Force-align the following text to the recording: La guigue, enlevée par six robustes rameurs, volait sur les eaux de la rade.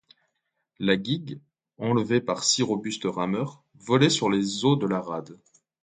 La 0.79 0.97
guigue, 0.97 1.39
enlevée 1.77 2.21
par 2.21 2.43
six 2.43 2.63
robustes 2.63 3.05
rameurs, 3.05 3.61
volait 3.75 4.09
sur 4.09 4.31
les 4.31 4.65
eaux 4.65 4.75
de 4.75 4.87
la 4.87 4.99
rade. 4.99 5.37